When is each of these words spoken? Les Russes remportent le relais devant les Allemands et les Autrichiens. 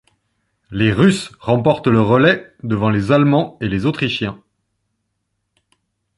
Les 0.71 0.91
Russes 0.91 1.29
remportent 1.39 1.85
le 1.85 2.01
relais 2.01 2.51
devant 2.63 2.89
les 2.89 3.11
Allemands 3.11 3.59
et 3.61 3.69
les 3.69 3.85
Autrichiens. 3.85 4.41